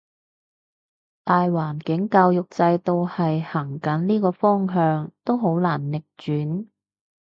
[1.23, 6.65] 大環境教育制度係行緊呢個方向，都好難逆轉